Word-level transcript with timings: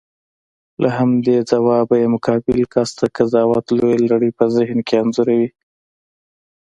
له 0.81 0.89
همدې 0.97 1.37
ځوابه 1.51 1.95
یې 2.01 2.07
مقابل 2.15 2.59
کس 2.73 2.89
د 2.99 3.01
قضاوت 3.17 3.65
لویه 3.77 3.97
لړۍ 4.09 4.31
په 4.37 4.45
ذهن 4.55 4.79
کې 4.87 4.95
انځوروي. 5.01 5.49